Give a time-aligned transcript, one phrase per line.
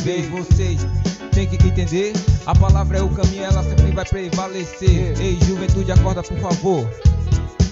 [0.00, 0.28] vez.
[0.28, 0.86] Vocês
[1.32, 2.12] têm que entender:
[2.46, 5.20] a palavra é o caminho, ela sempre vai prevalecer.
[5.20, 6.90] Ei, juventude, acorda por favor.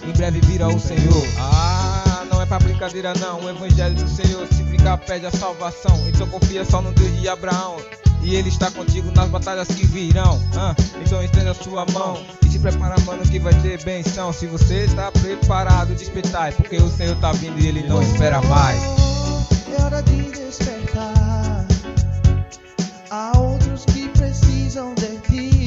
[0.07, 1.27] Em breve virá o Senhor.
[1.39, 3.45] Ah, não é pra brincadeira, não.
[3.45, 6.09] O evangelho do Senhor, se brincar, pede a salvação.
[6.09, 7.77] Então confia só no Deus de Abraão.
[8.23, 10.41] E ele está contigo nas batalhas que virão.
[10.57, 14.33] Ah, então estenda a sua mão e se prepara, mano, que vai ter benção.
[14.33, 18.81] Se você está preparado, despertai, porque o Senhor está vindo e ele não espera mais.
[19.79, 21.67] É hora de despertar.
[23.11, 25.58] Há outros que precisam de ti.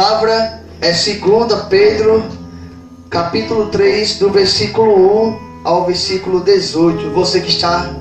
[0.00, 2.24] Palavra é 2 Pedro,
[3.10, 7.10] capítulo 3, do versículo 1 ao versículo 18.
[7.10, 7.94] Você que está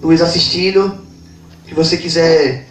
[0.00, 0.94] nos assistindo
[1.66, 2.68] Se você quiser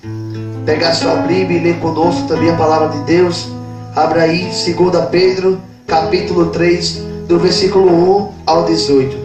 [0.66, 3.50] pegar sua Bíblia e ler conosco também a palavra de Deus,
[3.94, 9.23] abra aí 2 Pedro, capítulo 3, do versículo 1 ao 18.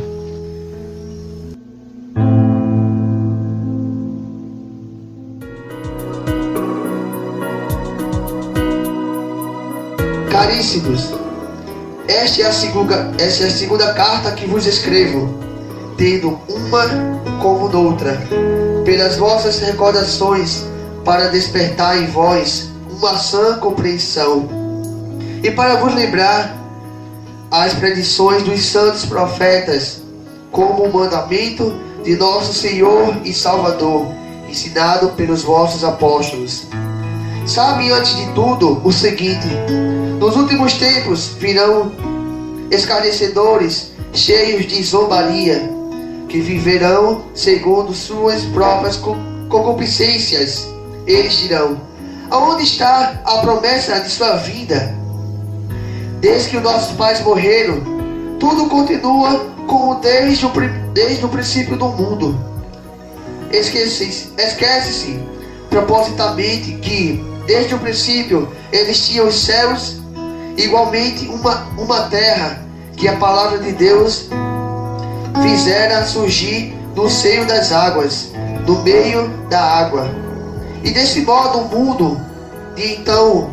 [12.07, 15.29] Esta é, a segunda, esta é a segunda carta que vos escrevo,
[15.97, 16.85] tendo uma
[17.41, 18.19] como noutra,
[18.85, 20.65] pelas vossas recordações,
[21.05, 24.49] para despertar em vós uma sã compreensão,
[25.43, 26.57] e para vos lembrar
[27.51, 30.03] as predições dos santos profetas,
[30.51, 34.07] como o mandamento de nosso Senhor e Salvador,
[34.49, 36.67] ensinado pelos vossos apóstolos.
[37.47, 39.49] Sabe antes de tudo o seguinte:
[40.19, 41.93] nos últimos tempos virão
[42.71, 45.71] escarnecedores, cheios de zombaria,
[46.29, 48.97] que viverão segundo suas próprias
[49.49, 50.69] concupiscências.
[51.07, 51.81] Eles dirão:
[52.31, 54.95] Aonde está a promessa de sua vida?
[56.21, 57.81] Desde que os nossos pais morreram,
[58.41, 60.51] tudo continua como desde o,
[60.93, 62.39] desde o princípio do mundo.
[63.53, 65.21] Esquece-se esquece
[65.71, 69.98] propositamente que, desde o princípio, existiam os céus
[70.59, 72.61] igualmente uma, uma terra
[72.97, 74.29] que a palavra de Deus
[75.41, 78.33] fizera surgir no seio das águas,
[78.67, 80.11] no meio da água.
[80.83, 82.21] E desse modo o mundo
[82.75, 83.51] de então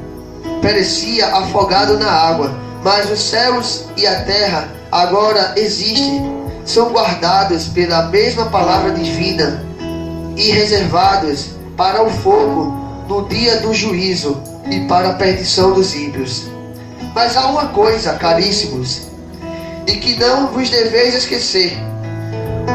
[0.61, 2.51] perecia afogado na água,
[2.83, 6.23] mas os céus e a terra agora existem,
[6.65, 9.63] são guardados pela mesma palavra divina
[10.35, 12.73] e reservados para o fogo
[13.07, 14.41] no dia do juízo
[14.71, 16.54] e para a perdição dos ímpios.
[17.15, 19.03] Mas há uma coisa, caríssimos,
[19.85, 21.77] de que não vos deveis esquecer.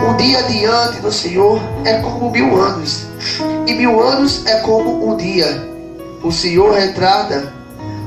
[0.08, 3.04] Um dia diante do Senhor é como mil anos,
[3.66, 5.68] e mil anos é como um dia.
[6.24, 7.52] O Senhor retarda,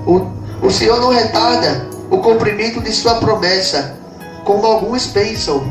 [0.07, 0.25] o,
[0.65, 3.95] o Senhor não retarda o cumprimento de sua promessa,
[4.44, 5.63] como alguns pensam,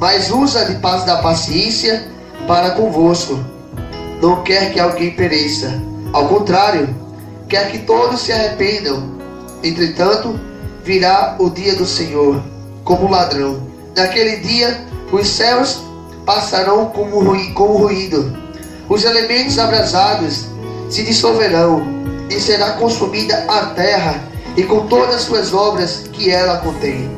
[0.00, 2.08] mas usa de paz da paciência
[2.48, 3.38] para convosco.
[4.20, 5.80] Não quer que alguém pereça,
[6.12, 6.88] ao contrário,
[7.48, 9.17] quer que todos se arrependam.
[9.62, 10.38] Entretanto,
[10.84, 12.42] virá o dia do Senhor
[12.84, 13.60] como ladrão.
[13.96, 15.82] Naquele dia, os céus
[16.24, 18.36] passarão como, ruí como ruído,
[18.88, 20.46] os elementos abrasados
[20.90, 21.98] se dissolverão,
[22.30, 24.22] e será consumida a terra
[24.56, 27.10] e com todas as suas obras que ela contém.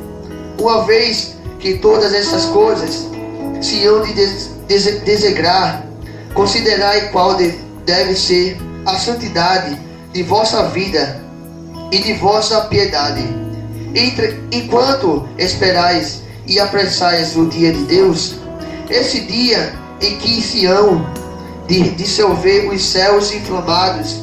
[0.59, 3.09] Uma vez que todas essas coisas
[3.61, 5.85] se hão de des des desegrar,
[6.35, 7.49] considerai qual de
[7.85, 9.77] deve ser a santidade
[10.13, 11.20] de vossa vida
[11.91, 13.23] e de vossa piedade.
[13.95, 18.37] Entre, enquanto esperais e apressais o dia de Deus,
[18.89, 21.05] esse dia em que se hão
[21.67, 24.23] de dissolver os céus inflamados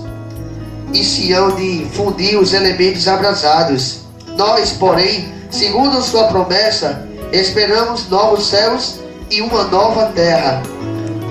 [0.93, 3.99] e se hão de fundir os elementos abrasados.
[4.37, 8.99] Nós, porém, segundo sua promessa, esperamos novos céus
[9.29, 10.61] e uma nova terra,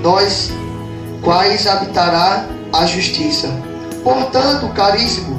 [0.01, 0.51] nós
[1.21, 3.49] quais habitará a justiça.
[4.03, 5.36] Portanto, caríssimo,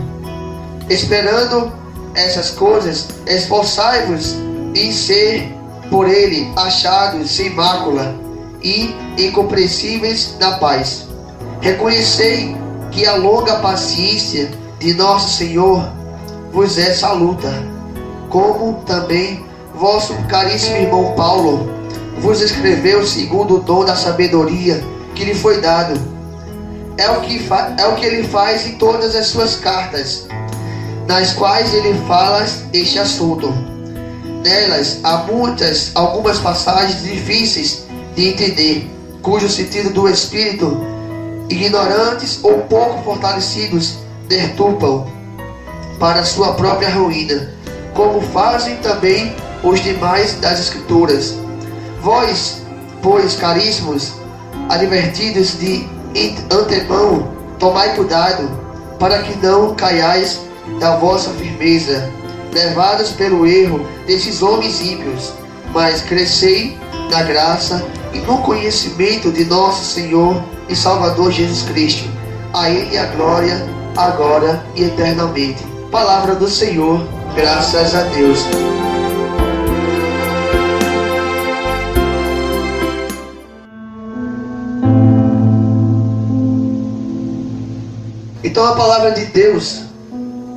[0.89, 1.71] Esperando
[2.15, 4.37] essas coisas, esforçai-vos
[4.75, 5.55] em ser
[5.91, 8.15] por ele achados sem mácula
[8.63, 11.07] e incompreensíveis na paz.
[11.61, 12.57] Reconhecei
[12.91, 15.89] que a longa paciência de nosso Senhor
[16.53, 17.53] vos é saluta,
[18.31, 21.71] como também vosso caríssimo irmão Paulo
[22.21, 24.83] vos escreveu segundo o dom da sabedoria
[25.15, 26.01] que lhe foi dado.
[26.97, 27.47] É o que,
[27.79, 30.27] é o que ele faz em todas as suas cartas
[31.09, 33.51] nas quais ele fala este assunto.
[34.45, 38.91] Nelas há muitas, algumas passagens difíceis de entender,
[39.23, 40.77] cujo sentido do Espírito,
[41.49, 43.97] ignorantes ou pouco fortalecidos,
[44.29, 45.07] deturpam
[45.99, 47.55] para sua própria ruína,
[47.95, 51.35] como fazem também os demais das Escrituras.
[52.03, 52.63] Vós,
[53.03, 54.13] pois, caríssimos,
[54.69, 55.89] advertidos de
[56.53, 58.49] antemão, tomai cuidado,
[58.99, 60.48] para que não caiais
[60.79, 62.11] da vossa firmeza,
[62.53, 65.33] levados pelo erro desses homens ímpios,
[65.73, 66.79] mas crescei
[67.11, 72.09] na graça e no conhecimento de nosso Senhor e Salvador Jesus Cristo.
[72.53, 75.65] A Ele a glória, agora e eternamente.
[75.91, 78.45] Palavra do Senhor, graças a Deus.
[88.43, 89.88] Então a palavra de Deus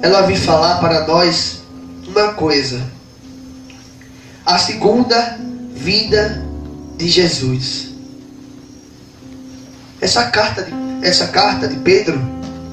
[0.02, 1.62] ela vem falar para nós
[2.08, 2.82] uma coisa:
[4.46, 5.40] a segunda
[5.76, 6.44] vinda
[6.98, 7.90] de Jesus.
[10.00, 10.74] Essa carta de,
[11.06, 12.20] essa carta de Pedro,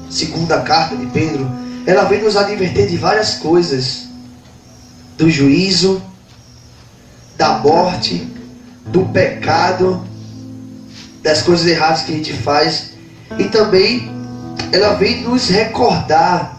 [0.09, 1.47] segunda carta de Pedro,
[1.85, 4.07] ela vem nos advertir de várias coisas:
[5.17, 6.01] do juízo,
[7.37, 8.27] da morte,
[8.87, 10.03] do pecado,
[11.21, 12.93] das coisas erradas que a gente faz,
[13.37, 14.11] e também
[14.71, 16.58] ela vem nos recordar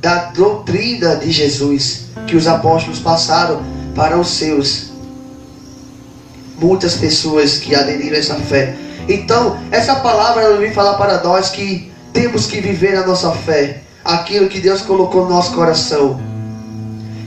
[0.00, 3.62] da doutrina de Jesus que os apóstolos passaram
[3.94, 4.88] para os seus.
[6.60, 8.76] Muitas pessoas que aderiram a essa fé.
[9.08, 13.82] Então, essa palavra ela vem falar para nós que temos que viver a nossa fé,
[14.04, 16.20] aquilo que Deus colocou no nosso coração.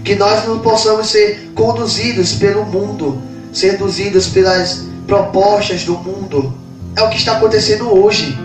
[0.03, 3.21] Que nós não possamos ser conduzidos pelo mundo,
[3.53, 6.53] seduzidos pelas propostas do mundo.
[6.95, 8.37] É o que está acontecendo hoje.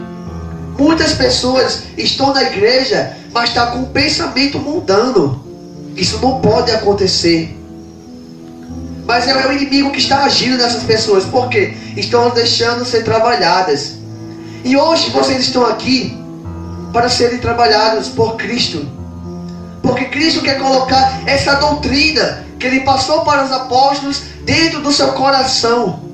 [0.78, 5.40] Muitas pessoas estão na igreja, mas estão tá com o pensamento mudando.
[5.97, 7.56] Isso não pode acontecer.
[9.06, 13.95] Mas é o inimigo que está agindo nessas pessoas, porque estão deixando ser trabalhadas.
[14.64, 16.18] E hoje vocês estão aqui
[16.92, 18.87] para serem trabalhados por Cristo.
[19.80, 25.12] Porque Cristo quer colocar essa doutrina que ele passou para os apóstolos dentro do seu
[25.12, 26.05] coração.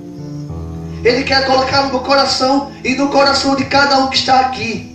[1.04, 4.92] Ele quer colocar no coração e no coração de cada um que está aqui.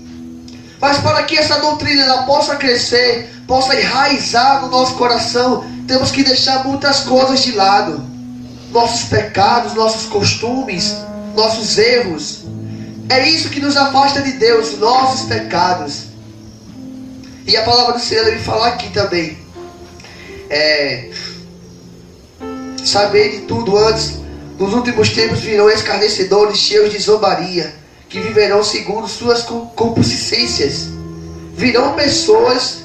[0.79, 6.23] Mas para que essa doutrina ela possa crescer, possa enraizar no nosso coração, temos que
[6.23, 8.05] deixar muitas coisas de lado.
[8.71, 10.95] Nossos pecados, nossos costumes,
[11.35, 12.43] nossos erros.
[13.09, 16.07] É isso que nos afasta de Deus, nossos pecados.
[17.45, 19.37] E a palavra do Senhor ele fala aqui também.
[20.49, 21.11] É,
[22.83, 24.26] saber de tudo antes
[24.57, 27.75] nos últimos tempos virão escarnecedores cheios de zombaria,
[28.09, 30.89] que viverão segundo suas concupiscências.
[31.55, 32.83] Virão pessoas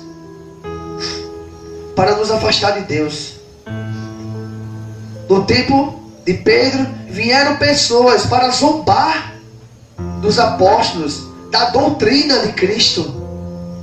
[1.97, 3.35] para nos afastar de Deus.
[5.29, 9.35] No tempo de Pedro, vieram pessoas para zombar
[10.21, 13.23] dos apóstolos, da doutrina de Cristo.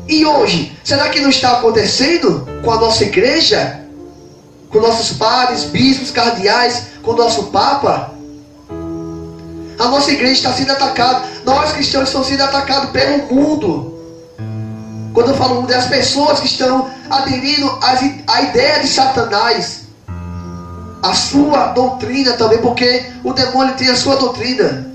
[0.08, 3.82] E hoje, será que não está acontecendo com a nossa igreja?
[4.70, 8.12] Com nossos padres, bispos, cardeais, com o nosso Papa.
[9.80, 11.24] A nossa igreja está sendo atacada.
[11.44, 13.98] Nós cristãos estamos sendo atacados pelo mundo.
[15.14, 17.80] Quando eu falo mundo, é as pessoas que estão aderindo
[18.28, 19.86] à ideia de Satanás.
[21.02, 24.88] A sua doutrina também, porque o demônio tem a sua doutrina.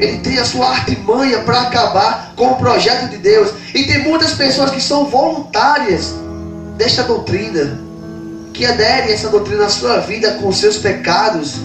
[0.00, 3.52] Ele tem a sua artimanha para acabar com o projeto de Deus.
[3.72, 6.14] E tem muitas pessoas que são voluntárias
[6.76, 7.83] desta doutrina
[8.54, 11.56] que aderem essa doutrina na sua vida com seus pecados.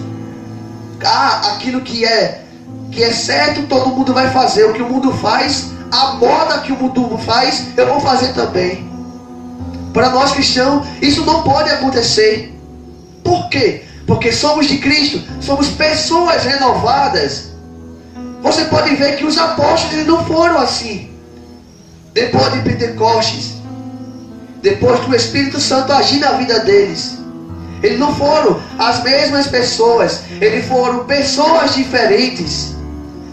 [1.02, 2.44] Ah, aquilo que é
[2.90, 4.64] que é certo, todo mundo vai fazer.
[4.64, 8.90] O que o mundo faz, a moda que o mundo faz, eu vou fazer também.
[9.92, 12.52] Para nós cristãos, isso não pode acontecer.
[13.22, 13.84] Por quê?
[14.06, 17.50] Porque somos de Cristo, somos pessoas renovadas.
[18.42, 21.10] Você pode ver que os apóstolos não foram assim.
[22.12, 23.59] Depois de Pentecostes,
[24.62, 27.18] depois do Espírito Santo agir na vida deles.
[27.82, 32.76] Eles não foram as mesmas pessoas, eles foram pessoas diferentes,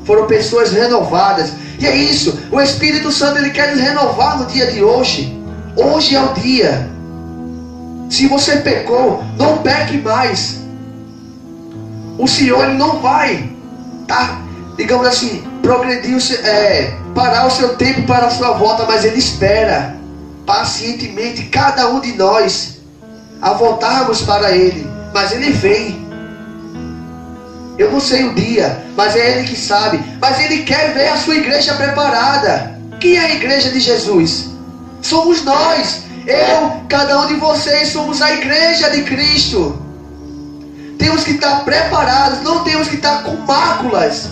[0.05, 1.51] foram pessoas renovadas.
[1.79, 5.37] E é isso, o Espírito Santo ele quer nos renovar no dia de hoje.
[5.75, 6.89] Hoje é o dia.
[8.09, 10.61] Se você pecou, não peque mais.
[12.17, 13.51] O Senhor ele não vai,
[14.07, 14.41] tá?
[14.77, 19.96] Digamos assim, progredir, é, parar o seu tempo para a sua volta, mas ele espera
[20.47, 22.77] pacientemente cada um de nós
[23.41, 24.89] a voltarmos para Ele.
[25.13, 26.07] Mas Ele vem.
[27.77, 29.99] Eu não sei o dia, mas é Ele que sabe.
[30.19, 32.79] Mas Ele quer ver a sua igreja preparada.
[32.99, 34.49] Quem é a igreja de Jesus?
[35.01, 36.03] Somos nós.
[36.25, 39.79] Eu, cada um de vocês, somos a igreja de Cristo.
[40.97, 44.29] Temos que estar preparados, não temos que estar com máculas,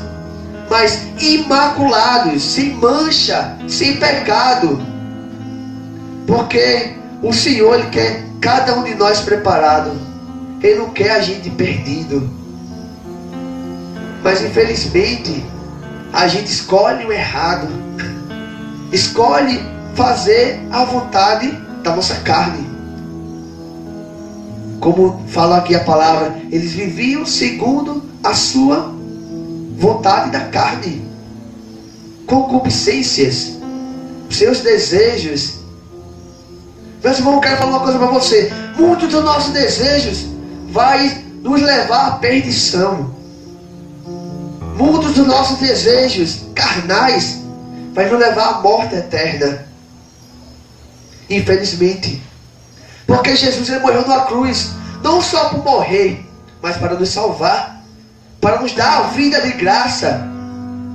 [0.69, 4.94] mas imaculados, sem mancha, sem pecado
[6.27, 9.91] porque o Senhor ele quer cada um de nós preparado.
[10.61, 12.29] Ele não quer a gente perdido.
[14.23, 15.45] Mas infelizmente,
[16.11, 17.67] a gente escolhe o errado.
[18.91, 19.59] Escolhe
[19.93, 21.51] fazer a vontade
[21.83, 22.65] da nossa carne.
[24.79, 28.93] Como fala aqui a palavra, eles viviam segundo a sua
[29.77, 31.05] vontade da carne.
[32.25, 33.57] Concupiscências,
[34.29, 35.64] seus desejos
[37.05, 38.51] meus irmãos, eu quero falar uma coisa para você.
[38.75, 40.25] Muitos dos nossos desejos
[40.71, 43.13] vai nos levar à perdição.
[44.75, 47.43] Muitos dos nossos desejos carnais
[47.93, 49.67] vai nos levar à morte eterna.
[51.29, 52.23] Infelizmente.
[53.05, 54.71] Porque Jesus ele morreu na cruz,
[55.03, 56.27] não só por morrer,
[56.59, 57.83] mas para nos salvar,
[58.41, 60.27] para nos dar a vida de graça.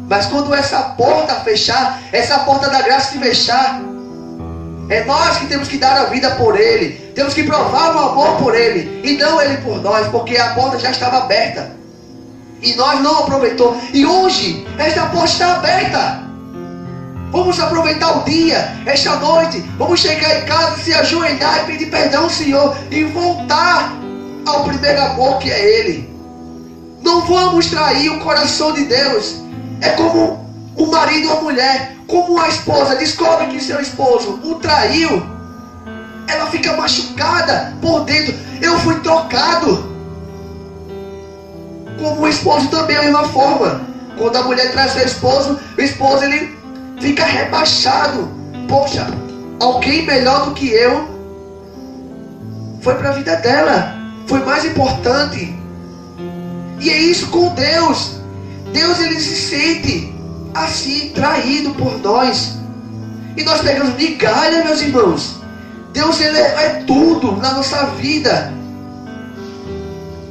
[0.09, 3.81] Mas quando essa porta fechar, essa porta da graça se fechar,
[4.91, 6.89] é nós que temos que dar a vida por Ele.
[7.15, 9.01] Temos que provar o amor por Ele.
[9.05, 11.77] E não Ele por nós, porque a porta já estava aberta.
[12.61, 13.81] E nós não aproveitou.
[13.95, 16.25] E hoje, esta porta está aberta.
[17.31, 19.61] Vamos aproveitar o dia, esta noite.
[19.79, 22.77] Vamos chegar em casa, se ajoelhar e pedir perdão ao Senhor.
[22.91, 23.93] E voltar
[24.45, 26.11] ao primeiro amor que é Ele.
[27.01, 29.37] Não vamos trair o coração de Deus.
[29.81, 30.45] É como
[30.77, 35.25] o marido ou a mulher, como a esposa descobre que seu esposo o traiu,
[36.27, 38.35] ela fica machucada por dentro.
[38.61, 39.89] Eu fui trocado.
[41.99, 43.83] Como o esposo também é a mesma forma.
[44.19, 46.59] Quando a mulher traz seu esposo, o esposo ele
[47.01, 48.29] fica rebaixado.
[48.69, 49.07] Poxa,
[49.61, 51.09] alguém melhor do que eu
[52.83, 53.95] foi para a vida dela.
[54.27, 55.57] Foi mais importante.
[56.81, 58.17] E é isso com Deus.
[58.73, 60.20] Deus ele se sente
[60.55, 62.59] assim traído por nós.
[63.37, 65.41] E nós pegamos migalha, meus irmãos.
[65.93, 68.53] Deus ele é, é tudo na nossa vida.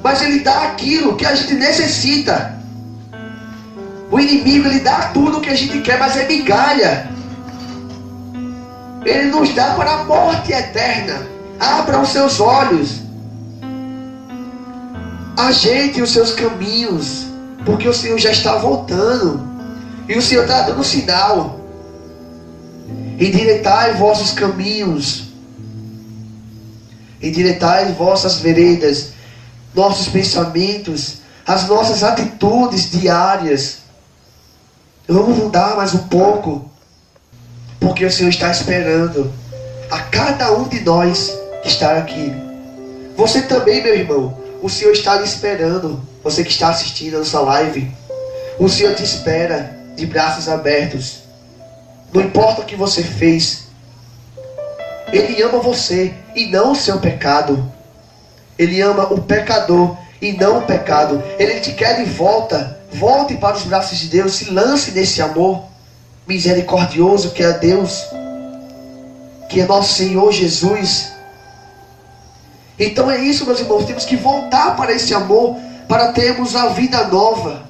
[0.03, 2.57] Mas ele dá aquilo que a gente necessita.
[4.11, 7.09] O inimigo ele dá tudo o que a gente quer, mas é migalha.
[9.05, 11.27] Ele nos dá para a morte eterna.
[11.59, 13.01] Abra os seus olhos.
[15.37, 17.27] Ajeite os seus caminhos,
[17.65, 19.48] porque o Senhor já está voltando.
[20.09, 21.59] E o Senhor está dando sinal.
[23.19, 25.25] Endireitai vossos caminhos.
[27.21, 29.09] Endireitai vossas veredas,
[29.75, 33.79] nossos pensamentos, as nossas atitudes diárias.
[35.07, 36.67] Vamos mudar mais um pouco.
[37.79, 39.31] Porque o Senhor está esperando
[39.91, 42.33] a cada um de nós estar aqui.
[43.15, 44.39] Você também, meu irmão.
[44.63, 46.01] O Senhor está lhe esperando.
[46.23, 47.91] Você que está assistindo a nossa live.
[48.57, 51.19] O Senhor te espera de braços abertos.
[52.13, 53.67] Não importa o que você fez.
[55.11, 57.71] Ele ama você e não o seu pecado.
[58.57, 61.23] Ele ama o pecador e não o pecado.
[61.37, 62.79] Ele te quer de volta.
[62.91, 64.33] Volte para os braços de Deus.
[64.33, 65.63] Se lance nesse amor
[66.27, 68.05] misericordioso que é Deus.
[69.49, 71.11] Que é nosso Senhor Jesus.
[72.77, 73.85] Então é isso, meus irmãos.
[73.85, 75.57] Temos que voltar para esse amor.
[75.87, 77.68] Para termos a vida nova.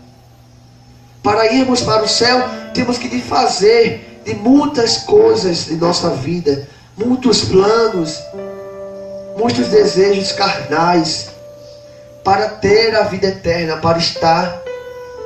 [1.23, 2.41] Para irmos para o céu,
[2.73, 8.17] temos que fazer de muitas coisas de nossa vida, muitos planos,
[9.37, 11.29] muitos desejos carnais,
[12.23, 14.61] para ter a vida eterna, para estar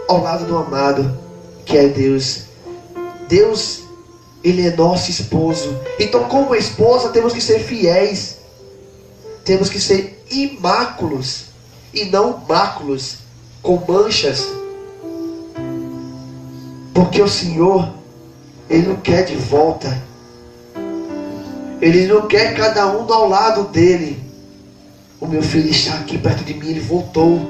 [0.07, 1.17] ao lado do amado,
[1.65, 2.43] que é Deus.
[3.27, 3.81] Deus,
[4.43, 5.79] Ele é nosso esposo.
[5.99, 8.37] Então, como esposa, temos que ser fiéis,
[9.43, 11.45] temos que ser imáculos
[11.93, 13.17] e não máculos,
[13.61, 14.62] com manchas.
[16.93, 17.93] Porque o Senhor,
[18.69, 20.01] Ele não quer de volta.
[21.81, 24.23] Ele não quer cada um ao lado dele.
[25.19, 27.41] O meu filho está aqui perto de mim, ele voltou.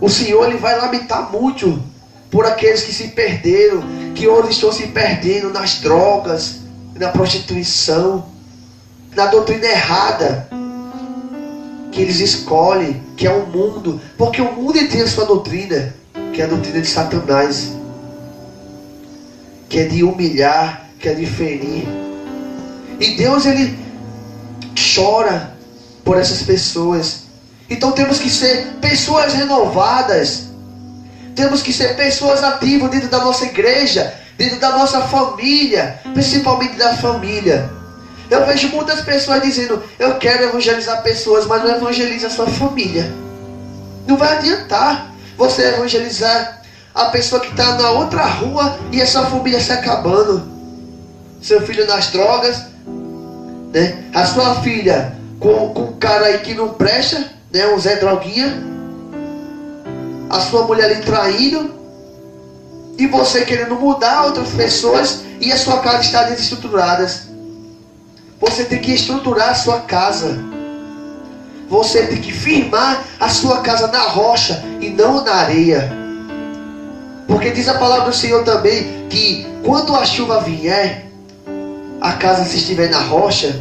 [0.00, 1.82] O Senhor ele vai lamentar muito
[2.30, 3.82] por aqueles que se perderam,
[4.14, 6.60] que hoje estão se perdendo nas drogas,
[6.94, 8.26] na prostituição,
[9.14, 10.48] na doutrina errada
[11.96, 15.94] que eles escolhem, que é o mundo, porque o mundo tem a sua doutrina
[16.36, 17.72] que é a doutrina de Satanás,
[19.70, 21.88] que é de humilhar, que é de ferir.
[23.00, 23.78] E Deus ele
[24.94, 25.56] chora
[26.04, 27.22] por essas pessoas.
[27.70, 30.48] Então temos que ser pessoas renovadas.
[31.34, 36.98] Temos que ser pessoas ativas dentro da nossa igreja, dentro da nossa família, principalmente da
[36.98, 37.70] família.
[38.30, 43.10] Eu vejo muitas pessoas dizendo: Eu quero evangelizar pessoas, mas não evangeliza a sua família.
[44.06, 46.62] Não vai adiantar você evangelizar
[46.94, 50.42] a pessoa que está na outra rua e a sua família se acabando.
[51.42, 52.64] Seu filho nas drogas,
[53.72, 54.04] né?
[54.14, 57.66] A sua filha com, com um cara aí que não presta, né?
[57.68, 58.62] Um Zé Droguinha.
[60.30, 61.76] A sua mulher lhe traindo.
[62.98, 67.06] E você querendo mudar outras pessoas e a sua casa está desestruturada.
[68.40, 70.55] Você tem que estruturar a sua casa.
[71.68, 75.90] Você tem que firmar a sua casa na rocha e não na areia.
[77.26, 81.06] Porque diz a palavra do Senhor também que quando a chuva vier,
[82.00, 83.60] a casa se estiver na rocha,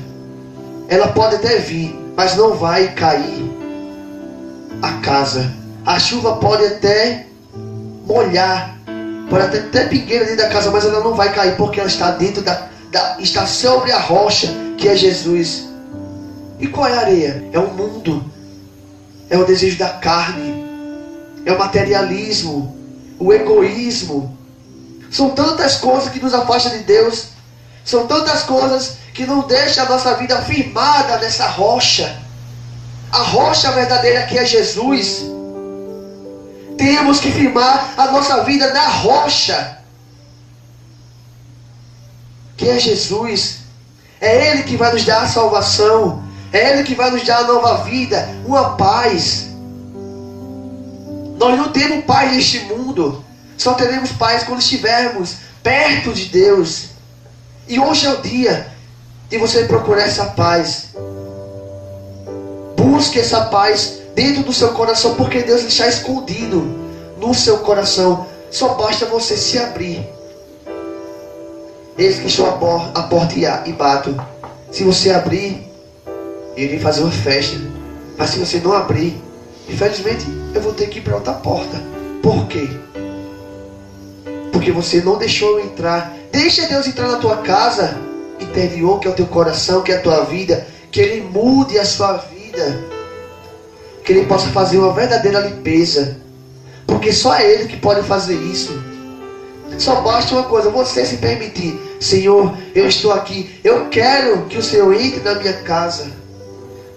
[0.87, 3.51] ela pode até vir, mas não vai cair
[4.81, 5.51] a casa.
[5.85, 7.25] A chuva pode até
[8.05, 8.77] molhar,
[9.29, 12.11] pode até ter pingueira dentro da casa, mas ela não vai cair porque ela está
[12.11, 15.74] dentro da, da está sobre a rocha que é Jesus.
[16.59, 17.49] E qual é a areia?
[17.51, 18.23] É o mundo,
[19.29, 20.65] é o desejo da carne,
[21.45, 22.75] é o materialismo,
[23.19, 24.37] o egoísmo.
[25.11, 27.27] São tantas coisas que nos afastam de Deus.
[27.83, 32.21] São tantas coisas que não deixam a nossa vida firmada nessa rocha.
[33.11, 35.23] A rocha verdadeira que é Jesus.
[36.77, 39.77] Temos que firmar a nossa vida na rocha.
[42.57, 43.59] Que é Jesus.
[44.19, 46.24] É Ele que vai nos dar a salvação.
[46.55, 49.47] É Ele que vai nos dar nova vida, uma paz.
[51.37, 53.21] Nós não temos paz neste mundo.
[53.57, 56.91] Só teremos paz quando estivermos perto de Deus.
[57.67, 58.71] E hoje é o dia
[59.27, 60.95] de você procurar essa paz.
[62.77, 66.61] Busque essa paz dentro do seu coração, porque Deus está escondido
[67.17, 68.27] no seu coração.
[68.49, 70.07] Só basta você se abrir.
[71.97, 72.57] Eles que estão
[73.09, 74.15] porta e bato.
[74.71, 75.74] Se você abrir,
[76.55, 77.57] ele vem fazer uma festa.
[78.17, 79.21] Mas se você não abrir,
[79.67, 81.81] infelizmente eu vou ter que ir para outra porta.
[82.21, 82.67] Por quê?
[84.51, 86.15] Porque você não deixou eu entrar.
[86.31, 87.97] Deixa Deus entrar na tua casa
[88.39, 90.65] interior, que é o teu coração, que é a tua vida.
[90.91, 92.83] Que Ele mude a sua vida.
[94.03, 96.17] Que Ele possa fazer uma verdadeira limpeza.
[96.87, 98.81] Porque só é Ele que pode fazer isso.
[99.77, 101.79] Só basta uma coisa, você se permitir.
[101.99, 103.59] Senhor, eu estou aqui.
[103.63, 106.07] Eu quero que o Senhor entre na minha casa.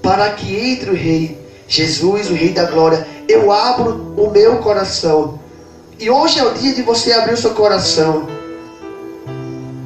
[0.08, 1.36] Para que entre o Rei.
[1.66, 3.06] Jesus, o Rei da Glória.
[3.28, 5.38] Eu abro o meu coração.
[5.98, 8.26] E hoje é o dia de você abrir o seu coração.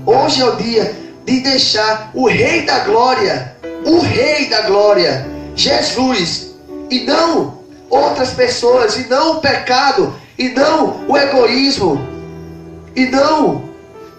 [0.07, 6.55] Hoje é o dia de deixar o Rei da Glória, o Rei da Glória, Jesus,
[6.89, 7.59] e não
[7.91, 12.01] outras pessoas, e não o pecado, e não o egoísmo,
[12.95, 13.65] e não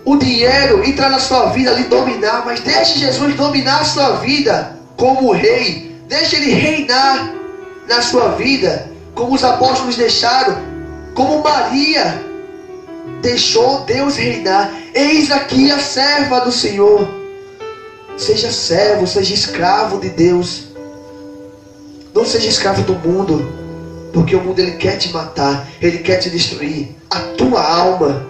[0.03, 4.77] o dinheiro entrar na sua vida, lhe dominar, mas deixe Jesus dominar a sua vida
[4.97, 7.33] como rei, deixe ele reinar
[7.87, 10.57] na sua vida, como os apóstolos deixaram,
[11.13, 12.23] como Maria
[13.21, 14.71] deixou Deus reinar.
[14.93, 17.07] Eis aqui a serva do Senhor.
[18.17, 20.67] Seja servo, seja escravo de Deus.
[22.13, 23.51] Não seja escravo do mundo,
[24.13, 28.23] porque o mundo ele quer te matar, ele quer te destruir a tua alma.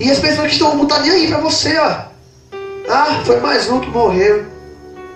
[0.00, 2.14] E as pessoas que estão não estão nem aí para você, ó.
[2.88, 4.53] Ah, foi mais um que morreu.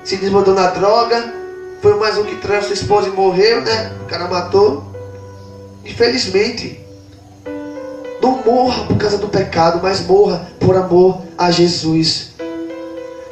[0.04, 1.34] Se desmandou na droga.
[1.80, 3.92] Foi mais um que traiu sua esposa e morreu, né?
[4.02, 4.84] O cara matou.
[5.84, 6.80] Infelizmente.
[8.20, 12.30] Não morra por causa do pecado, mas morra por amor a Jesus.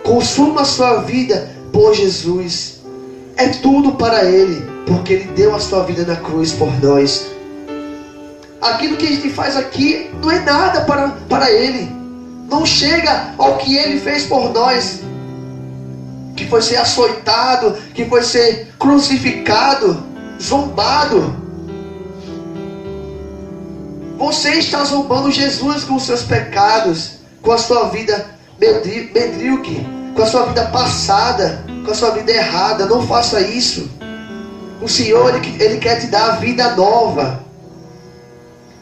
[0.04, 2.80] Consuma a sua vida por Jesus.
[3.36, 7.36] É tudo para Ele, porque Ele deu a sua vida na cruz por nós
[8.60, 11.90] aquilo que a gente faz aqui não é nada para, para Ele.
[12.48, 15.00] Não chega ao que Ele fez por nós.
[16.36, 20.04] Que foi ser açoitado, que foi ser crucificado,
[20.40, 21.34] zombado.
[24.18, 28.26] Você está zombando Jesus com os seus pecados, com a sua vida
[28.58, 32.86] medríocre, com a sua vida passada, com a sua vida errada.
[32.86, 33.90] Não faça isso.
[34.80, 37.46] O Senhor, Ele, Ele quer te dar vida nova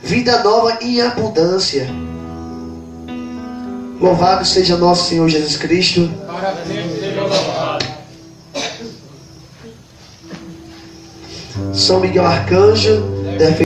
[0.05, 1.89] vida nova em abundância.
[3.99, 6.11] Louvado seja nosso Senhor Jesus Cristo.
[11.73, 13.03] São Miguel Arcanjo,
[13.39, 13.64] defende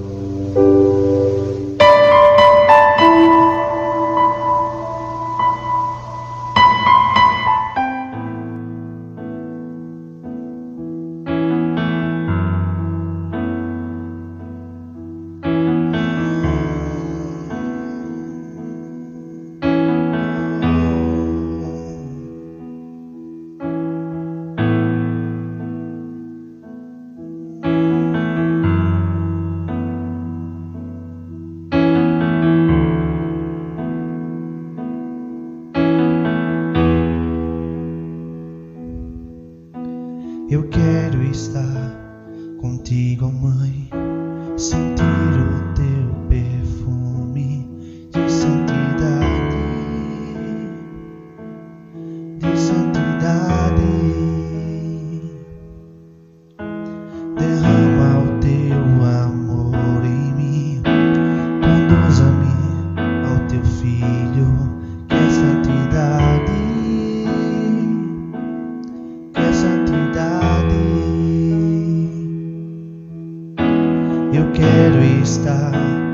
[74.33, 76.08] eu quero estar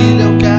[0.00, 0.49] filho eu quero